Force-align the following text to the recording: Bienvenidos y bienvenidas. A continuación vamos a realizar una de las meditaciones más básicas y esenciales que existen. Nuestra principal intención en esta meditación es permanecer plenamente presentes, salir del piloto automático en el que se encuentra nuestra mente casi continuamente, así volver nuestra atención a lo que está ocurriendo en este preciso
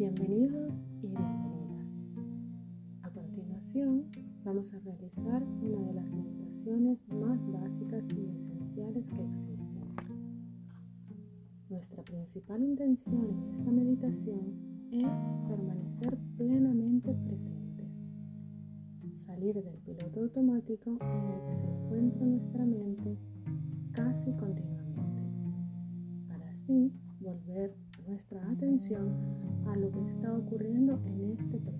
Bienvenidos 0.00 0.72
y 1.02 1.08
bienvenidas. 1.08 1.86
A 3.02 3.10
continuación 3.10 4.06
vamos 4.46 4.72
a 4.72 4.78
realizar 4.78 5.42
una 5.60 5.82
de 5.88 5.92
las 5.92 6.10
meditaciones 6.14 7.06
más 7.08 7.38
básicas 7.52 8.08
y 8.08 8.30
esenciales 8.30 9.10
que 9.10 9.22
existen. 9.22 9.94
Nuestra 11.68 12.02
principal 12.02 12.62
intención 12.62 13.28
en 13.28 13.50
esta 13.50 13.70
meditación 13.70 14.88
es 14.90 15.06
permanecer 15.46 16.16
plenamente 16.38 17.12
presentes, 17.12 17.92
salir 19.26 19.62
del 19.62 19.80
piloto 19.80 20.20
automático 20.20 20.96
en 20.98 21.30
el 21.30 21.44
que 21.44 21.54
se 21.56 21.66
encuentra 21.66 22.24
nuestra 22.24 22.64
mente 22.64 23.18
casi 23.92 24.32
continuamente, 24.32 24.79
así 26.70 26.92
volver 27.20 27.74
nuestra 28.06 28.48
atención 28.48 29.12
a 29.66 29.76
lo 29.76 29.90
que 29.90 30.00
está 30.06 30.32
ocurriendo 30.32 31.00
en 31.04 31.36
este 31.36 31.58
preciso 31.58 31.79